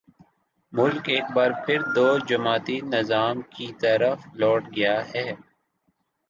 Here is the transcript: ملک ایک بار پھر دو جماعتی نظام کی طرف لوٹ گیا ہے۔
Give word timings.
ملک 0.73 1.05
ایک 1.09 1.25
بار 1.35 1.51
پھر 1.63 1.79
دو 1.95 2.07
جماعتی 2.29 2.77
نظام 2.93 3.35
کی 3.53 3.67
طرف 3.81 4.17
لوٹ 4.39 4.63
گیا 4.75 4.95
ہے۔ 5.11 5.27